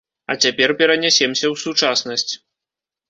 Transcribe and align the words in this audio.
А 0.33 0.35
цяпер 0.45 0.73
перанясемся 0.79 1.45
ў 1.53 1.55
сучаснасць. 1.67 2.31